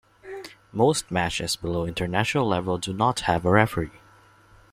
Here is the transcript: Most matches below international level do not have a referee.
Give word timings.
Most 0.71 1.11
matches 1.11 1.55
below 1.55 1.85
international 1.85 2.47
level 2.47 2.79
do 2.79 2.91
not 2.91 3.19
have 3.19 3.45
a 3.45 3.51
referee. 3.51 3.99